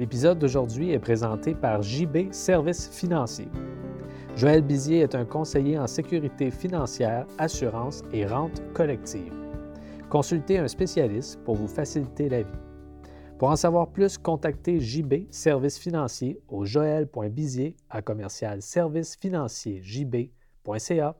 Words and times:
L'épisode 0.00 0.38
d'aujourd'hui 0.38 0.92
est 0.92 0.98
présenté 0.98 1.54
par 1.54 1.82
JB 1.82 2.32
Services 2.32 2.88
financiers. 2.88 3.50
Joël 4.34 4.62
Bizier 4.62 5.00
est 5.00 5.14
un 5.14 5.26
conseiller 5.26 5.78
en 5.78 5.86
sécurité 5.86 6.50
financière, 6.50 7.26
assurance 7.36 8.02
et 8.10 8.24
rente 8.24 8.62
collective. 8.72 9.34
Consultez 10.08 10.56
un 10.56 10.68
spécialiste 10.68 11.38
pour 11.44 11.56
vous 11.56 11.68
faciliter 11.68 12.30
la 12.30 12.40
vie. 12.44 12.58
Pour 13.38 13.50
en 13.50 13.56
savoir 13.56 13.90
plus, 13.90 14.16
contactez 14.16 14.80
JB 14.80 15.30
Services 15.30 15.78
financiers 15.78 16.40
au 16.48 16.64
joël.bizier 16.64 17.76
à 17.90 18.00
commercial 18.00 18.60
jb.ca. 19.82 21.14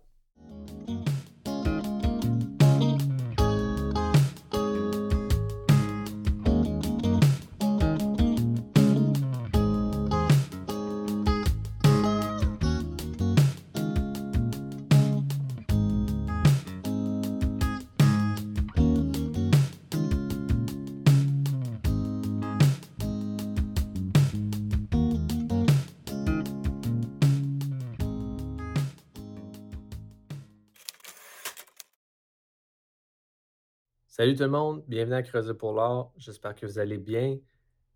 Salut 34.11 34.34
tout 34.34 34.42
le 34.42 34.48
monde, 34.48 34.83
bienvenue 34.89 35.14
à 35.14 35.23
Creuser 35.23 35.55
pour 35.55 35.73
l'art. 35.73 36.11
J'espère 36.17 36.56
que 36.56 36.67
vous 36.67 36.81
allez 36.81 36.98
bien. 36.98 37.39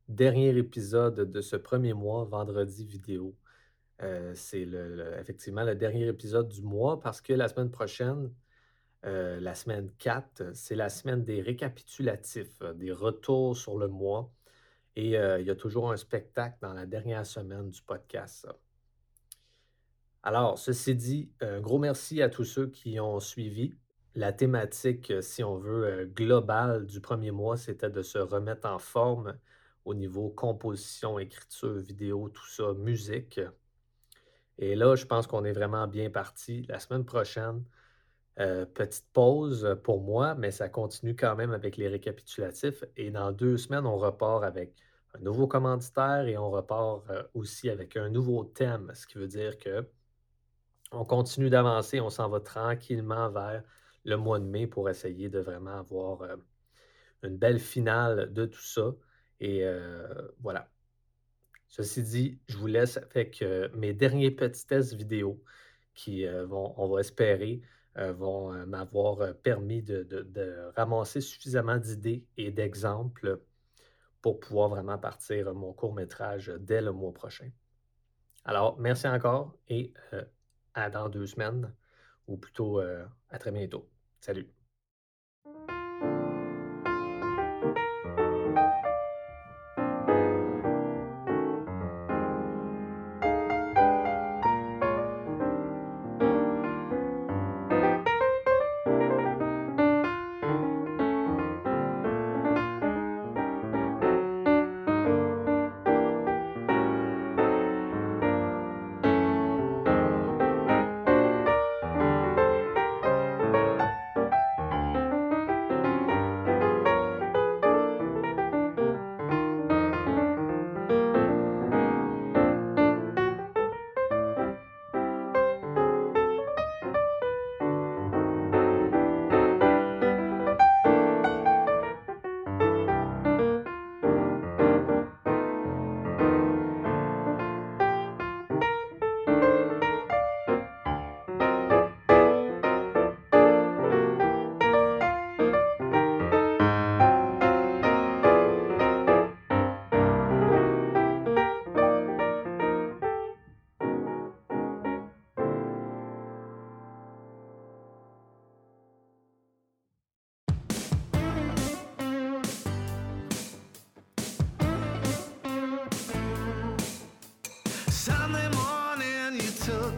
Dernier 0.06 0.56
épisode 0.56 1.28
de 1.28 1.40
ce 1.40 1.56
premier 1.56 1.92
mois, 1.92 2.22
vendredi 2.22 2.86
vidéo. 2.86 3.34
Euh, 4.00 4.32
c'est 4.36 4.64
effectivement 5.18 5.64
le 5.64 5.74
dernier 5.74 6.06
épisode 6.06 6.48
du 6.48 6.62
mois 6.62 7.00
parce 7.00 7.20
que 7.20 7.32
la 7.32 7.48
semaine 7.48 7.72
prochaine, 7.72 8.32
euh, 9.04 9.40
la 9.40 9.56
semaine 9.56 9.90
4, 9.98 10.54
c'est 10.54 10.76
la 10.76 10.88
semaine 10.88 11.24
des 11.24 11.42
récapitulatifs, 11.42 12.62
euh, 12.62 12.74
des 12.74 12.92
retours 12.92 13.56
sur 13.56 13.76
le 13.76 13.88
mois. 13.88 14.32
Et 14.94 15.14
il 15.14 15.46
y 15.46 15.50
a 15.50 15.56
toujours 15.56 15.90
un 15.90 15.96
spectacle 15.96 16.58
dans 16.60 16.74
la 16.74 16.86
dernière 16.86 17.26
semaine 17.26 17.70
du 17.70 17.82
podcast. 17.82 18.46
Alors, 20.22 20.60
ceci 20.60 20.94
dit, 20.94 21.32
un 21.40 21.60
gros 21.60 21.80
merci 21.80 22.22
à 22.22 22.28
tous 22.28 22.44
ceux 22.44 22.68
qui 22.68 23.00
ont 23.00 23.18
suivi 23.18 23.74
la 24.14 24.32
thématique, 24.32 25.10
euh, 25.10 25.22
si 25.22 25.42
on 25.42 25.58
veut, 25.58 25.86
euh, 25.86 26.06
globale 26.06 26.86
du 26.86 27.00
premier 27.00 27.30
mois, 27.30 27.56
c'était 27.56 27.90
de 27.90 28.02
se 28.02 28.18
remettre 28.18 28.68
en 28.68 28.78
forme 28.78 29.36
au 29.84 29.94
niveau 29.94 30.30
composition, 30.30 31.18
écriture, 31.18 31.78
vidéo, 31.78 32.28
tout 32.28 32.46
ça, 32.46 32.72
musique. 32.74 33.40
Et 34.58 34.76
là, 34.76 34.94
je 34.96 35.04
pense 35.06 35.26
qu'on 35.26 35.44
est 35.44 35.52
vraiment 35.52 35.86
bien 35.88 36.10
parti. 36.10 36.62
La 36.68 36.78
semaine 36.78 37.04
prochaine, 37.04 37.64
euh, 38.40 38.66
petite 38.66 39.06
pause 39.12 39.76
pour 39.84 40.00
moi, 40.02 40.34
mais 40.34 40.50
ça 40.50 40.68
continue 40.68 41.16
quand 41.16 41.36
même 41.36 41.52
avec 41.52 41.76
les 41.76 41.88
récapitulatifs. 41.88 42.84
Et 42.96 43.10
dans 43.10 43.32
deux 43.32 43.56
semaines, 43.56 43.86
on 43.86 43.98
repart 43.98 44.44
avec 44.44 44.74
un 45.14 45.20
nouveau 45.20 45.46
commanditaire 45.46 46.26
et 46.26 46.38
on 46.38 46.50
repart 46.50 47.02
aussi 47.34 47.70
avec 47.70 47.96
un 47.96 48.08
nouveau 48.10 48.44
thème, 48.44 48.90
ce 48.94 49.06
qui 49.06 49.18
veut 49.18 49.28
dire 49.28 49.58
que 49.58 49.86
on 50.92 51.04
continue 51.04 51.50
d'avancer, 51.50 52.00
on 52.00 52.10
s'en 52.10 52.28
va 52.28 52.40
tranquillement 52.40 53.28
vers 53.30 53.62
le 54.04 54.16
mois 54.16 54.38
de 54.38 54.44
mai 54.44 54.66
pour 54.66 54.88
essayer 54.88 55.28
de 55.28 55.38
vraiment 55.40 55.78
avoir 55.78 56.22
euh, 56.22 56.36
une 57.22 57.36
belle 57.36 57.58
finale 57.58 58.32
de 58.32 58.46
tout 58.46 58.62
ça. 58.62 58.94
Et 59.40 59.64
euh, 59.64 60.06
voilà. 60.40 60.70
Ceci 61.68 62.02
dit, 62.02 62.38
je 62.46 62.56
vous 62.56 62.66
laisse 62.66 62.98
avec 62.98 63.42
euh, 63.42 63.68
mes 63.74 63.92
derniers 63.92 64.30
petits 64.30 64.66
tests 64.66 64.94
vidéo 64.94 65.42
qui 65.94 66.26
vont, 66.26 66.74
on 66.76 66.88
va 66.88 67.00
espérer, 67.00 67.60
vont 67.94 68.66
m'avoir 68.66 69.32
permis 69.36 69.80
de, 69.80 70.02
de, 70.02 70.72
ramasser 70.74 71.20
suffisamment 71.20 71.76
d'idées 71.76 72.24
et 72.36 72.50
d'exemples 72.50 73.40
pour 74.20 74.40
pouvoir 74.40 74.70
vraiment 74.70 74.98
partir 74.98 75.54
mon 75.54 75.72
court 75.72 75.94
métrage 75.94 76.52
dès 76.58 76.80
le 76.80 76.90
mois 76.90 77.14
prochain. 77.14 77.48
Alors, 78.44 78.76
merci 78.80 79.06
encore 79.06 79.56
et 79.68 79.94
à 80.74 80.90
dans 80.90 81.08
deux 81.08 81.26
semaines, 81.26 81.72
ou 82.26 82.36
plutôt 82.36 82.80
à 82.80 83.38
très 83.38 83.52
bientôt. 83.52 83.88
Salut. 84.24 84.63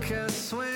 silk 0.00 0.10
and 0.10 0.30
swim. 0.30 0.75